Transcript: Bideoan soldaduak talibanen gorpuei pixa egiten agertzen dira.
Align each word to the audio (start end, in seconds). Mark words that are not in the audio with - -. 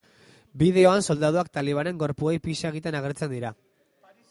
Bideoan 0.61 1.05
soldaduak 1.07 1.51
talibanen 1.59 2.01
gorpuei 2.05 2.35
pixa 2.49 2.73
egiten 2.73 3.01
agertzen 3.03 3.33
dira. 3.39 3.55